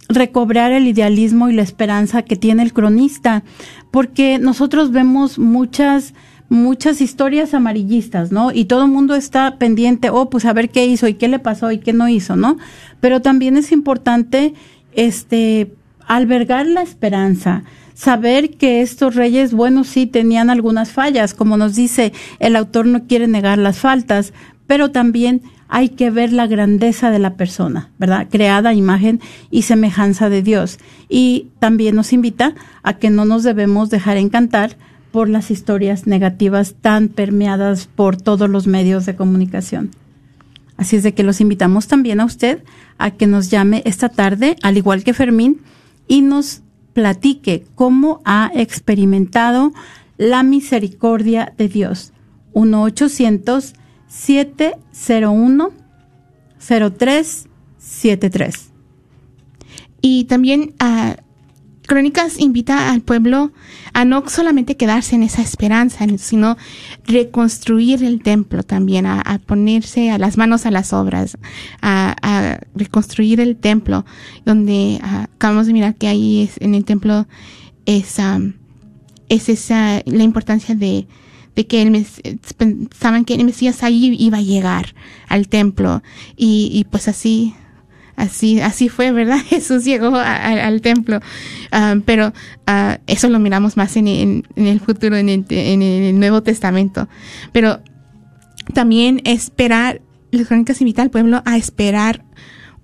[0.08, 3.44] recobrar el idealismo y la esperanza que tiene el cronista,
[3.92, 6.14] porque nosotros vemos muchas
[6.52, 8.52] muchas historias amarillistas, ¿no?
[8.52, 11.40] Y todo el mundo está pendiente, oh, pues a ver qué hizo y qué le
[11.40, 12.58] pasó y qué no hizo, ¿no?
[13.00, 14.54] Pero también es importante,
[14.92, 15.72] este,
[16.08, 17.64] albergar la esperanza,
[18.02, 23.06] saber que estos reyes, bueno, sí tenían algunas fallas, como nos dice, el autor no
[23.06, 24.34] quiere negar las faltas,
[24.66, 28.28] pero también hay que ver la grandeza de la persona, ¿verdad?
[28.32, 29.22] Creada imagen
[29.52, 30.80] y semejanza de Dios.
[31.10, 34.78] Y también nos invita a que no nos debemos dejar encantar
[35.12, 39.92] por las historias negativas tan permeadas por todos los medios de comunicación.
[40.76, 42.64] Así es de que los invitamos también a usted
[42.98, 45.62] a que nos llame esta tarde, al igual que Fermín,
[46.08, 46.64] y nos
[46.94, 49.74] platique cómo ha experimentado
[50.18, 52.14] la misericordia de Dios.
[52.54, 53.74] 1 800
[54.08, 55.72] 701
[56.60, 58.72] 0373.
[60.02, 61.16] Y también a
[61.88, 63.52] Crónicas invita al pueblo
[63.94, 66.58] a no solamente quedarse en esa esperanza, sino
[67.06, 71.38] reconstruir el templo también, a, ponerse a las manos a las obras,
[71.82, 74.06] a, reconstruir el templo,
[74.46, 77.28] donde ah, acabamos de mirar que ahí es, en el templo
[77.86, 78.18] es,
[79.30, 81.08] es esa la importancia de,
[81.56, 82.06] de que el
[82.58, 84.96] pensaban que el Mesías ahí iba a llegar
[85.28, 86.02] al templo
[86.38, 87.56] y, y pues así
[88.16, 91.20] así así fue verdad Jesús llegó al templo.
[91.72, 92.28] Ah, pero
[92.68, 97.08] uh, eso lo miramos más en, en, el futuro en el, en el, Nuevo Testamento.
[97.52, 97.80] Pero
[98.74, 100.02] también esperar
[100.32, 102.24] las crónicas invita al pueblo a esperar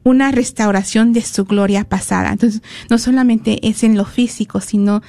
[0.04, 2.32] una restauración de su gloria pasada.
[2.32, 5.02] Entonces no solamente es en lo físico sino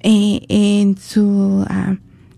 [0.00, 1.96] eh, en su uh,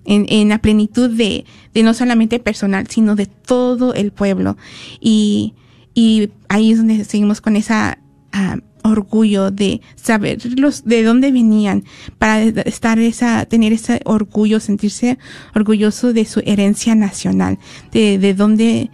[0.08, 4.56] en, la plenitud de, de, no solamente personal, sino de todo el pueblo.
[5.00, 5.54] Y,
[5.98, 7.98] y ahí es donde seguimos con esa
[8.32, 11.82] ah, orgullo de saber los, de dónde venían,
[12.20, 15.18] para estar esa, tener ese orgullo, sentirse
[15.56, 17.58] orgulloso de su herencia nacional,
[17.90, 18.92] de, de dónde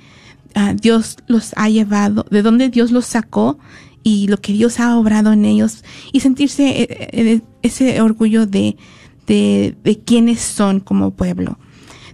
[0.56, 3.58] uh, Dios los ha llevado, de dónde Dios los sacó
[4.02, 8.78] y lo que Dios ha obrado en ellos y sentirse eh, eh, ese orgullo de,
[9.26, 11.58] de, de quiénes son como pueblo.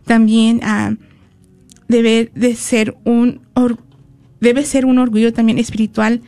[0.04, 0.96] También uh,
[1.86, 3.42] debe de ser un
[4.40, 6.22] debe ser un orgullo también espiritual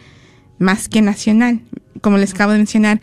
[0.58, 1.60] más que nacional.
[2.00, 3.00] Como les acabo de mencionar,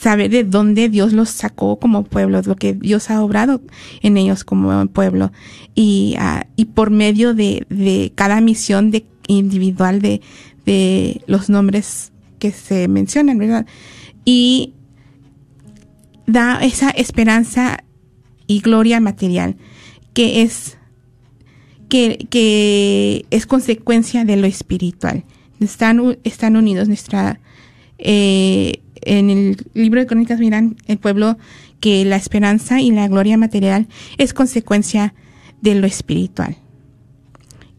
[0.00, 3.60] saber de dónde Dios los sacó como pueblo, lo que Dios ha obrado
[4.00, 5.32] en ellos como pueblo.
[5.74, 10.22] Y, uh, y por medio de, de cada misión de individual de,
[10.64, 13.66] de los nombres que se mencionan, ¿verdad?
[14.24, 14.74] Y
[16.26, 17.84] da esa esperanza
[18.46, 19.56] y gloria material
[20.14, 20.78] que es
[21.92, 25.24] que, es consecuencia de lo espiritual.
[25.60, 27.38] Están, están unidos nuestra
[27.98, 31.36] eh, en el libro de crónicas miran el pueblo
[31.80, 33.86] que la esperanza y la gloria material
[34.16, 35.12] es consecuencia
[35.60, 36.56] de lo espiritual.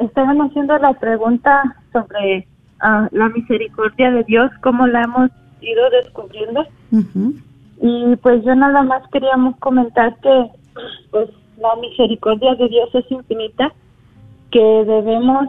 [0.00, 2.46] estaban haciendo la pregunta sobre
[2.80, 6.66] ah, la misericordia de Dios, cómo la hemos ido descubriendo.
[7.80, 10.50] Y pues yo nada más queríamos comentar que
[11.10, 13.72] pues la misericordia de Dios es infinita,
[14.50, 15.48] que debemos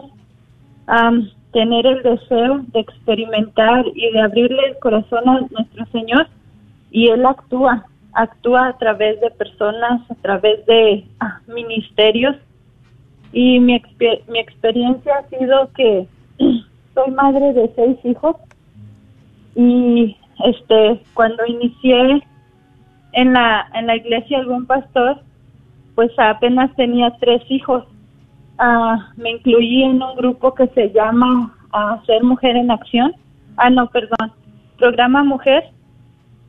[1.52, 6.28] tener el deseo de experimentar y de abrirle el corazón a nuestro Señor
[6.90, 12.36] y Él actúa, actúa a través de personas, a través de ah, ministerios
[13.32, 13.82] y mi,
[14.28, 16.06] mi experiencia ha sido que
[16.94, 18.36] soy madre de seis hijos
[19.54, 22.22] y este cuando inicié
[23.12, 25.20] en la en la iglesia algún pastor
[25.94, 27.84] pues apenas tenía tres hijos
[28.58, 33.14] Ah, me incluí en un grupo que se llama uh, Ser Mujer en Acción.
[33.56, 34.32] Ah, no, perdón,
[34.78, 35.64] Programa Mujer.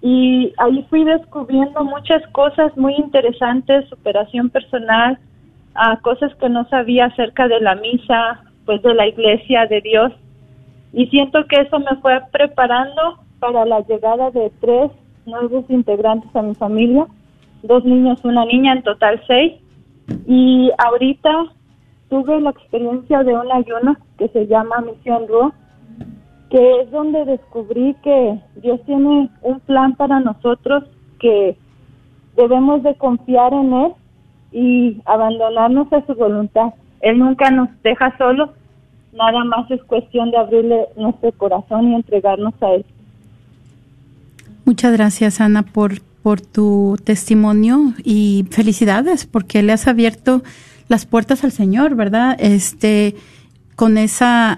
[0.09, 5.19] Y ahí fui descubriendo muchas cosas muy interesantes, superación personal,
[5.75, 10.13] uh, cosas que no sabía acerca de la misa, pues de la iglesia, de Dios.
[10.93, 14.91] Y siento que eso me fue preparando para la llegada de tres
[15.25, 17.05] nuevos integrantes a mi familia,
[17.63, 19.55] dos niños, una niña, en total seis.
[20.25, 21.47] Y ahorita
[22.09, 25.51] tuve la experiencia de un ayuno que se llama Misión Ruo,
[26.49, 30.83] que es donde descubrí que Dios tiene un plan para nosotros
[31.19, 31.57] que
[32.35, 33.91] debemos de confiar en Él
[34.51, 36.73] y abandonarnos a su voluntad.
[37.01, 38.49] Él nunca nos deja solos,
[39.13, 42.85] nada más es cuestión de abrirle nuestro corazón y entregarnos a Él.
[44.63, 50.43] Muchas gracias, Ana, por, por tu testimonio y felicidades porque le has abierto
[50.87, 52.37] las puertas al Señor, ¿verdad?
[52.39, 53.15] Este,
[53.75, 54.57] con esa,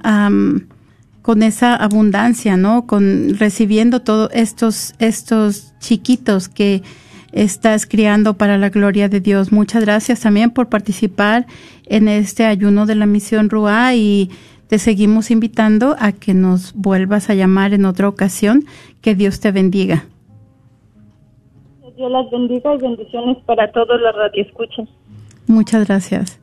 [1.29, 2.87] con esa abundancia, ¿no?
[2.87, 6.81] Con recibiendo todos estos, estos chiquitos que
[7.31, 9.51] estás criando para la gloria de Dios.
[9.51, 11.45] Muchas gracias también por participar
[11.85, 14.31] en este ayuno de la misión Ruá y
[14.69, 18.63] te seguimos invitando a que nos vuelvas a llamar en otra ocasión.
[18.99, 20.05] Que Dios te bendiga.
[21.95, 24.89] Dios las bendiga y bendiciones para todos los radioescuchas.
[25.45, 26.39] Muchas gracias.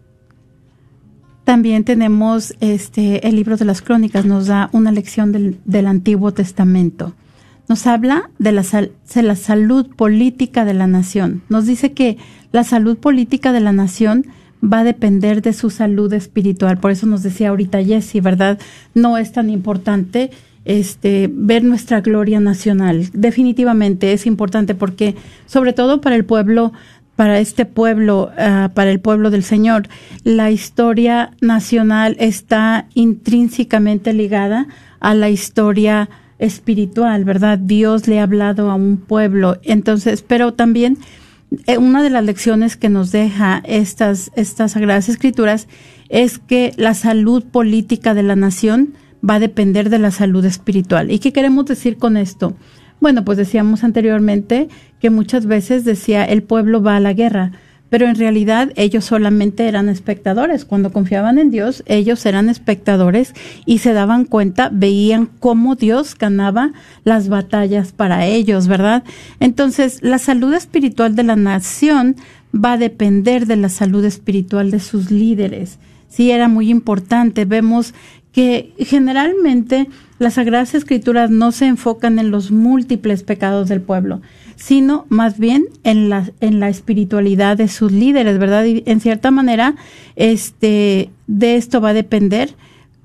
[1.47, 7.15] También tenemos este el libro de las crónicas, nos da una lección del, Antiguo Testamento.
[7.69, 11.43] Nos habla de la, de la salud política de la nación.
[11.49, 12.19] Nos dice que
[12.51, 14.27] la salud política de la nación
[14.61, 16.79] va a depender de su salud espiritual.
[16.79, 18.59] Por eso nos decía ahorita Jesse, ¿verdad?
[18.95, 20.33] No es tan importante
[20.65, 23.09] este, ver nuestra gloria nacional.
[23.13, 25.15] Definitivamente es importante porque,
[25.47, 26.73] sobre todo para el pueblo
[27.17, 29.89] para este pueblo, ah, para el pueblo del Señor.
[30.23, 34.69] La historia nacional está intrínsecamente ligada
[35.01, 36.09] a la historia
[36.39, 37.59] espiritual, ¿verdad?
[37.59, 39.59] Dios le ha hablado a un pueblo.
[39.63, 40.99] Entonces, pero también
[41.67, 45.69] eh, una de las lecciones que nos deja estas, estas sagradas escrituras
[46.09, 48.95] es que la salud política de la nación
[49.29, 51.11] va a depender de la salud espiritual.
[51.11, 52.55] ¿Y qué queremos decir con esto?
[53.01, 54.69] Bueno, pues decíamos anteriormente
[55.07, 57.53] que muchas veces decía el pueblo va a la guerra,
[57.91, 60.65] pero en realidad ellos solamente eran espectadores.
[60.65, 63.33] Cuando confiaban en Dios, ellos eran espectadores
[63.67, 66.73] y se daban cuenta, veían cómo Dios ganaba
[67.05, 69.05] las batallas para ellos, ¿verdad?
[69.39, 72.17] Entonces, la salud espiritual de la nación
[72.53, 75.79] va a depender de la salud espiritual de sus líderes.
[76.09, 77.45] Sí, era muy importante.
[77.45, 77.95] Vemos
[78.33, 79.89] que generalmente
[80.19, 84.23] las Sagradas Escrituras no se enfocan en los múltiples pecados del pueblo,
[84.57, 88.65] sino más bien en la, en la espiritualidad de sus líderes, ¿verdad?
[88.65, 89.75] Y en cierta manera,
[90.17, 92.55] este, de esto va a depender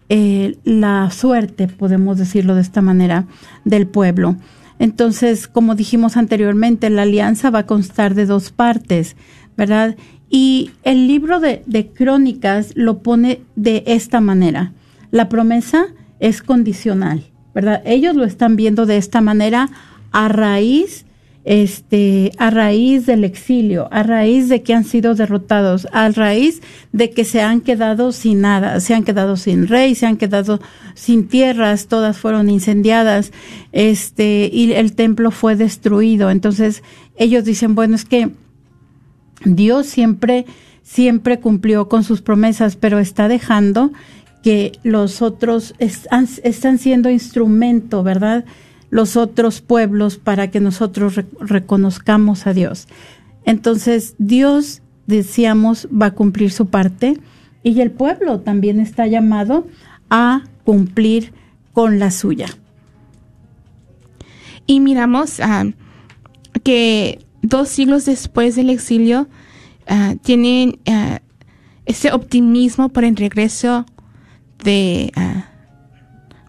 [0.09, 3.25] eh, la suerte, podemos decirlo de esta manera,
[3.65, 4.37] del pueblo.
[4.79, 9.15] Entonces, como dijimos anteriormente, la alianza va a constar de dos partes,
[9.57, 9.95] ¿verdad?
[10.29, 14.71] Y el libro de, de crónicas lo pone de esta manera
[15.11, 15.87] la promesa
[16.21, 17.81] es condicional, ¿verdad?
[17.85, 19.69] Ellos lo están viendo de esta manera
[20.13, 21.05] a raíz
[21.43, 26.61] este, a raíz del exilio, a raíz de que han sido derrotados, a raíz
[26.91, 30.61] de que se han quedado sin nada, se han quedado sin rey, se han quedado
[30.93, 33.31] sin tierras, todas fueron incendiadas,
[33.71, 36.29] este, y el templo fue destruido.
[36.29, 36.83] Entonces,
[37.17, 38.29] ellos dicen, bueno, es que
[39.43, 40.45] Dios siempre,
[40.83, 43.91] siempre cumplió con sus promesas, pero está dejando
[44.43, 48.45] que los otros están siendo instrumento, ¿verdad?
[48.89, 52.87] Los otros pueblos para que nosotros reconozcamos a Dios.
[53.45, 57.19] Entonces, Dios, decíamos, va a cumplir su parte
[57.63, 59.67] y el pueblo también está llamado
[60.09, 61.33] a cumplir
[61.73, 62.47] con la suya.
[64.65, 65.65] Y miramos ah,
[66.63, 69.27] que dos siglos después del exilio
[69.87, 71.17] ah, tienen uh,
[71.85, 73.85] ese optimismo por el regreso
[74.63, 75.45] de ah,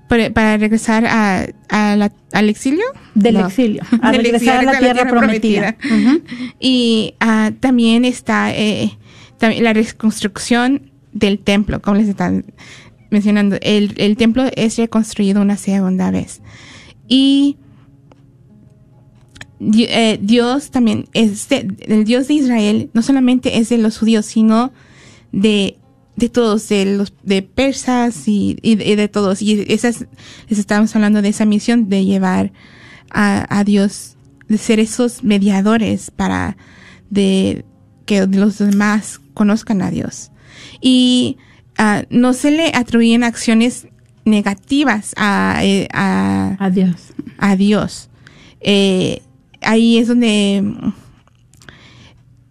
[0.09, 2.85] para, regresar a, al exilio.
[3.15, 5.77] Del exilio a regresar a la, tierra, prometida,
[6.61, 8.97] y uh, también está eh,
[9.39, 12.45] también la reconstrucción del templo como les están
[13.11, 13.57] mencionando.
[13.61, 16.41] El, el templo es reconstruido una segunda vez.
[17.09, 17.57] Y
[19.61, 24.73] eh, Dios también es el Dios de Israel no solamente es de los judíos sino
[25.31, 25.79] de
[26.23, 29.43] de todos, de los de persas y, y, de, todos.
[29.43, 30.07] Y esas,
[30.49, 32.53] les estábamos hablando de esa misión de llevar
[33.11, 34.17] a, a Dios,
[34.47, 36.57] de ser esos mediadores para
[37.11, 37.65] de
[38.07, 40.31] que los demás conozcan a Dios.
[40.81, 41.39] Y
[41.81, 43.89] uh, no se le atribuyen acciones
[44.25, 47.15] negativas a, eh, a, a Dios.
[47.39, 48.11] A Dios.
[48.61, 49.23] Eh,
[49.61, 50.63] ahí es donde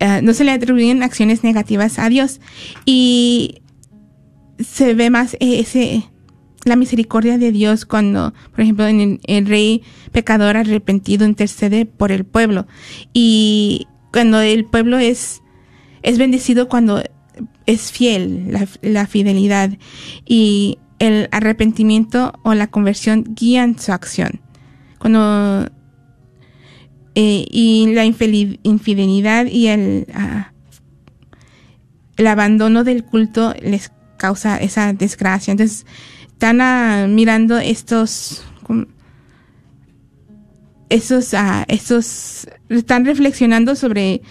[0.01, 2.41] eh, no se le atribuyen acciones negativas a Dios.
[2.85, 3.61] Y
[4.57, 5.37] se ve más
[6.65, 12.25] la misericordia de Dios cuando, por ejemplo, en el, rey pecador arrepentido intercede por el
[12.25, 12.65] pueblo.
[13.13, 15.43] Y cuando el pueblo es,
[16.01, 17.03] es bendecido cuando
[17.67, 19.69] es fiel, la, la fidelidad.
[20.25, 24.41] Y el arrepentimiento o la conversión guían su acción.
[24.97, 25.69] Cuando
[27.13, 30.53] eh, y la infidelidad y el, ah,
[32.15, 35.51] el abandono del culto les causa esa desgracia.
[35.51, 35.85] Entonces,
[36.27, 38.43] están ah, mirando estos
[40.87, 44.21] esos, ah, esos, están reflexionando sobre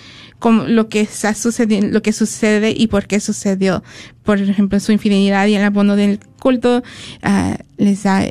[0.69, 3.83] lo que está sucediendo, lo que sucede y por qué sucedió.
[4.23, 6.83] Por ejemplo, su infidelidad y el abono del culto,
[7.77, 8.25] les da,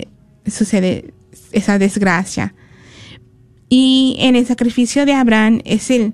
[0.47, 1.13] sucede
[1.51, 2.53] esa desgracia.
[3.69, 6.13] Y en el sacrificio de Abraham es el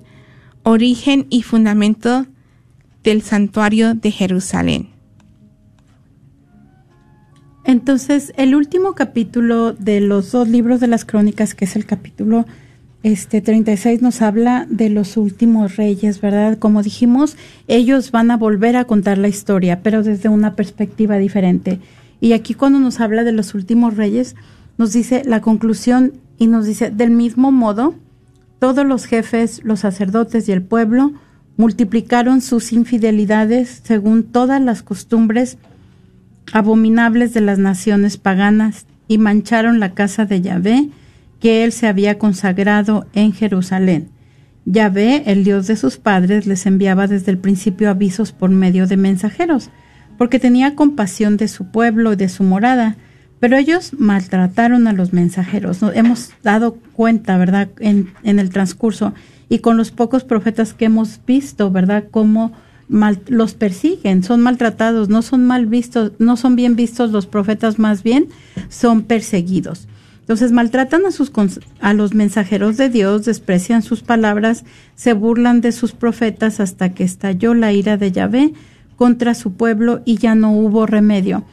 [0.63, 2.25] origen y fundamento
[3.03, 4.89] del santuario de Jerusalén.
[7.63, 12.45] Entonces, el último capítulo de los dos libros de las crónicas, que es el capítulo
[13.05, 16.57] este 36 nos habla de los últimos reyes, ¿verdad?
[16.57, 17.37] Como dijimos,
[17.67, 21.79] ellos van a volver a contar la historia, pero desde una perspectiva diferente.
[22.19, 24.35] Y aquí cuando nos habla de los últimos reyes,
[24.77, 27.95] nos dice la conclusión y nos dice, del mismo modo,
[28.59, 31.13] todos los jefes, los sacerdotes y el pueblo
[31.57, 35.57] multiplicaron sus infidelidades según todas las costumbres
[36.51, 40.89] abominables de las naciones paganas y mancharon la casa de Yahvé
[41.39, 44.09] que él se había consagrado en Jerusalén.
[44.65, 48.97] Yahvé, el Dios de sus padres, les enviaba desde el principio avisos por medio de
[48.97, 49.69] mensajeros,
[50.17, 52.95] porque tenía compasión de su pueblo y de su morada,
[53.39, 55.81] pero ellos maltrataron a los mensajeros.
[55.81, 59.13] Nos hemos dado cuenta, ¿verdad?, en, en el transcurso
[59.49, 62.53] y con los pocos profetas que hemos visto, ¿verdad?, cómo
[62.87, 68.03] los persiguen, son maltratados, no son mal vistos, no son bien vistos los profetas, más
[68.03, 68.27] bien
[68.69, 69.87] son perseguidos.
[70.19, 71.31] Entonces maltratan a, sus,
[71.81, 74.65] a los mensajeros de Dios, desprecian sus palabras,
[74.95, 78.53] se burlan de sus profetas hasta que estalló la ira de Yahvé
[78.95, 81.43] contra su pueblo y ya no hubo remedio.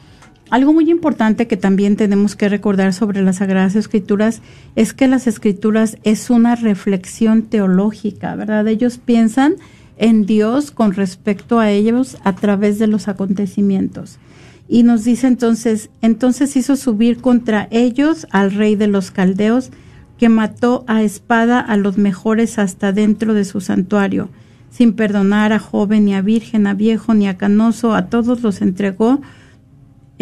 [0.53, 4.43] Algo muy importante que también tenemos que recordar sobre las Sagradas Escrituras
[4.75, 8.67] es que las Escrituras es una reflexión teológica, ¿verdad?
[8.67, 9.55] Ellos piensan
[9.97, 14.19] en Dios con respecto a ellos a través de los acontecimientos.
[14.67, 19.71] Y nos dice entonces, entonces hizo subir contra ellos al rey de los caldeos,
[20.19, 24.29] que mató a espada a los mejores hasta dentro de su santuario,
[24.69, 28.61] sin perdonar a joven, ni a virgen, a viejo, ni a canoso, a todos los
[28.61, 29.19] entregó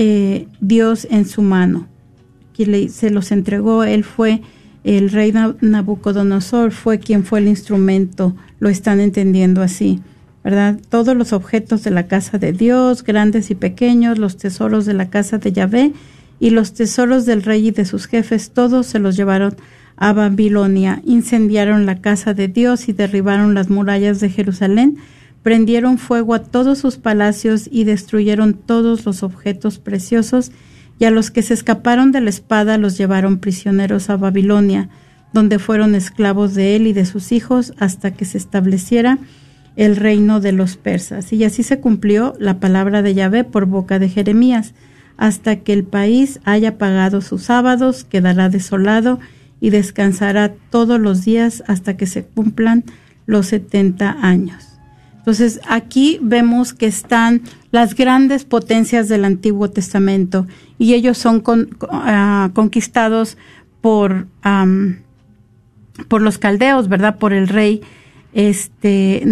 [0.03, 1.87] eh, Dios en su mano.
[2.53, 4.41] Que se los entregó, él fue
[4.83, 5.31] el rey
[5.61, 10.01] Nabucodonosor, fue quien fue el instrumento lo están entendiendo así,
[10.43, 10.79] ¿verdad?
[10.89, 15.11] Todos los objetos de la casa de Dios, grandes y pequeños, los tesoros de la
[15.11, 15.93] casa de Yahvé
[16.39, 19.55] y los tesoros del rey y de sus jefes, todos se los llevaron
[19.97, 24.97] a Babilonia, incendiaron la casa de Dios y derribaron las murallas de Jerusalén,
[25.43, 30.51] prendieron fuego a todos sus palacios y destruyeron todos los objetos preciosos,
[30.99, 34.89] y a los que se escaparon de la espada los llevaron prisioneros a Babilonia
[35.33, 39.17] donde fueron esclavos de él y de sus hijos hasta que se estableciera
[39.75, 41.31] el reino de los persas.
[41.31, 44.73] Y así se cumplió la palabra de Yahvé por boca de Jeremías.
[45.17, 49.19] Hasta que el país haya pagado sus sábados, quedará desolado
[49.59, 52.83] y descansará todos los días hasta que se cumplan
[53.25, 54.70] los setenta años.
[55.21, 60.47] Entonces aquí vemos que están las grandes potencias del Antiguo Testamento
[60.79, 61.43] y ellos son
[61.91, 63.37] ah, conquistados
[63.81, 64.25] por
[66.07, 67.17] por los caldeos, ¿verdad?
[67.19, 67.81] Por el rey
[68.33, 69.23] este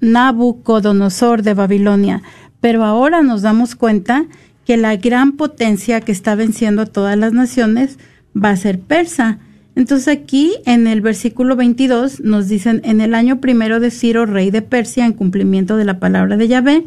[0.00, 2.22] Nabucodonosor de Babilonia.
[2.60, 4.26] Pero ahora nos damos cuenta
[4.64, 7.98] que la gran potencia que está venciendo a todas las naciones
[8.36, 9.38] va a ser persa.
[9.76, 14.50] Entonces aquí en el versículo 22 nos dicen, en el año primero de Ciro, rey
[14.50, 16.86] de Persia, en cumplimiento de la palabra de Yahvé,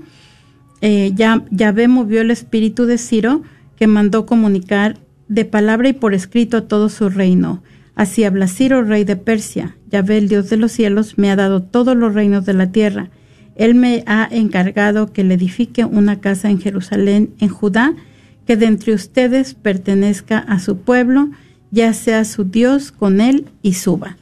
[0.81, 3.43] eh, Yahvé movió el espíritu de Ciro,
[3.77, 4.97] que mandó comunicar
[5.29, 7.61] de palabra y por escrito a todo su reino
[7.99, 9.75] Así habla Ciro, rey de Persia.
[9.91, 13.09] Yahvé, el Dios de los cielos, me ha dado todos los reinos de la tierra.
[13.57, 17.93] Él me ha encargado que le edifique una casa en Jerusalén, en Judá,
[18.47, 21.29] que de entre ustedes pertenezca a su pueblo,
[21.72, 24.17] ya sea su Dios con él y suba.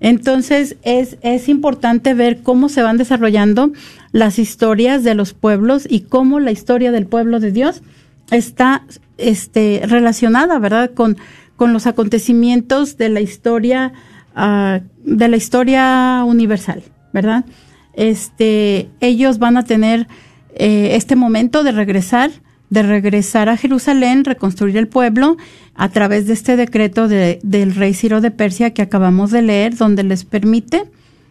[0.00, 3.72] Entonces es, es importante ver cómo se van desarrollando
[4.12, 7.82] las historias de los pueblos y cómo la historia del pueblo de Dios
[8.30, 8.82] está
[9.18, 11.16] este, relacionada, ¿verdad?, con
[11.60, 13.92] con los acontecimientos de la historia,
[14.34, 16.82] ah, de la historia universal,
[17.12, 17.44] ¿verdad?
[17.92, 20.08] Este, ellos van a tener
[20.54, 22.30] eh, este momento de regresar,
[22.70, 25.36] de regresar a Jerusalén, reconstruir el pueblo
[25.74, 30.04] a través de este decreto del rey Ciro de Persia que acabamos de leer, donde
[30.04, 30.84] les permite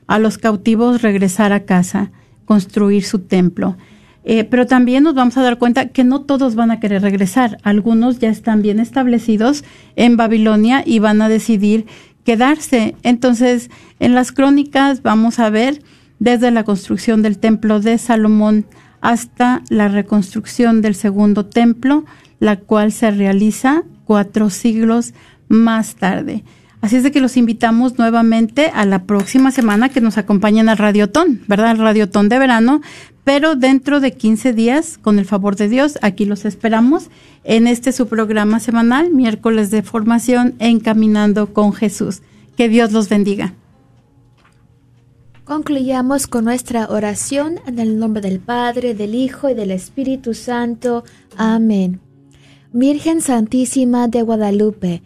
[0.07, 2.11] a los cautivos regresar a casa,
[2.45, 3.77] construir su templo.
[4.25, 7.57] Eh, pero también nos vamos a dar cuenta que no todos van a querer regresar.
[7.63, 9.63] Algunos ya están bien establecidos
[9.95, 11.85] en Babilonia y van a decidir
[12.25, 12.95] quedarse.
[13.01, 13.69] Entonces,
[13.99, 15.81] en las crónicas vamos a ver
[16.19, 18.65] desde la construcción del templo de Salomón
[19.01, 22.05] hasta la reconstrucción del segundo templo,
[22.39, 25.13] la cual se realiza cuatro siglos
[25.47, 26.43] más tarde.
[26.81, 30.77] Así es de que los invitamos nuevamente a la próxima semana que nos acompañen al
[30.77, 31.71] Radiotón, ¿verdad?
[31.71, 32.81] Al Radiotón de verano,
[33.25, 37.09] pero dentro de 15 días, con el favor de Dios, aquí los esperamos
[37.43, 42.21] en este su programa semanal, miércoles de formación, Encaminando con Jesús.
[42.55, 43.53] Que Dios los bendiga.
[45.49, 51.03] Concluyamos con nuestra oración en el nombre del Padre, del Hijo y del Espíritu Santo.
[51.37, 52.01] Amén.
[52.71, 55.01] Virgen Santísima de Guadalupe,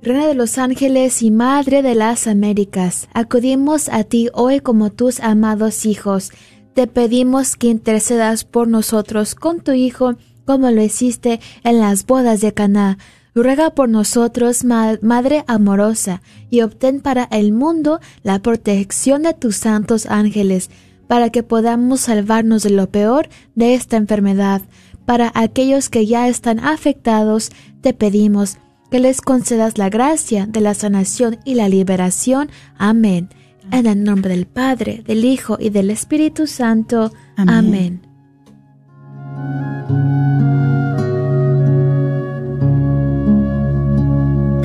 [0.00, 5.20] Reina de los ángeles y Madre de las Américas, acudimos a ti hoy como tus
[5.20, 6.32] amados hijos.
[6.72, 10.14] Te pedimos que intercedas por nosotros con tu Hijo,
[10.46, 12.96] como lo hiciste en las bodas de Caná.
[13.34, 20.06] Ruega por nosotros, Madre amorosa, y obtén para el mundo la protección de tus santos
[20.06, 20.70] ángeles,
[21.08, 24.62] para que podamos salvarnos de lo peor de esta enfermedad.
[25.04, 28.58] Para aquellos que ya están afectados, te pedimos
[28.90, 32.50] que les concedas la gracia de la sanación y la liberación.
[32.78, 33.28] Amén.
[33.72, 37.12] En el nombre del Padre, del Hijo y del Espíritu Santo.
[37.36, 38.02] Amén.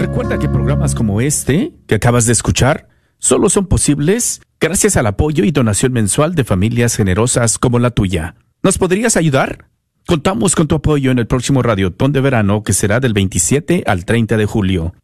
[0.10, 2.90] Recuerda que programas como este que acabas de escuchar
[3.20, 8.34] solo son posibles gracias al apoyo y donación mensual de familias generosas como la tuya.
[8.64, 9.70] ¿Nos podrías ayudar?
[10.08, 14.04] Contamos con tu apoyo en el próximo Radiotón de Verano que será del 27 al
[14.04, 14.96] 30 de julio.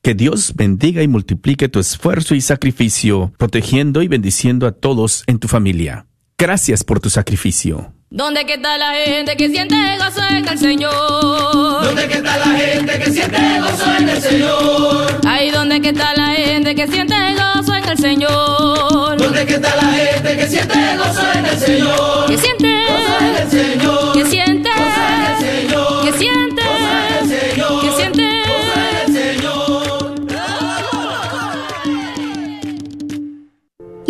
[0.00, 5.40] Que Dios bendiga y multiplique tu esfuerzo y sacrificio, protegiendo y bendiciendo a todos en
[5.40, 6.06] tu familia.
[6.38, 7.92] Gracias por tu sacrificio.
[8.12, 11.84] ¿Dónde está la gente que siente gozo en el Señor?
[11.84, 15.20] ¿Dónde está la gente que siente gozo en el Señor?
[15.24, 19.16] Ahí donde está la gente que siente gozo en el Señor.
[19.16, 22.26] ¿Dónde está la gente que siente gozo en el Señor?
[22.26, 24.12] Que siente gozo en el Señor.
[24.12, 26.04] Que siente gozo en el Señor.
[26.04, 26.62] Que siente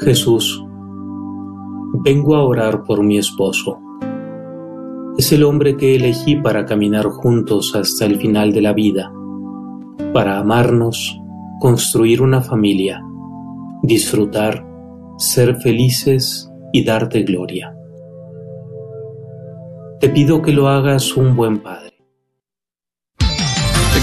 [0.00, 0.64] Jesús,
[2.04, 3.80] vengo a orar por mi esposo.
[5.16, 9.12] Es el hombre que elegí para caminar juntos hasta el final de la vida,
[10.12, 11.18] para amarnos,
[11.60, 13.02] construir una familia,
[13.82, 14.64] disfrutar,
[15.16, 17.74] ser felices y darte gloria.
[20.00, 21.94] Te pido que lo hagas un buen padre.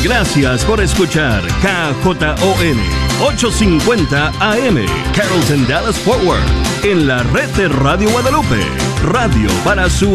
[0.03, 6.43] Gracias por escuchar KJON 850 AM Carrollton Dallas Forward
[6.83, 8.61] en la red de Radio Guadalupe,
[9.03, 10.11] radio para su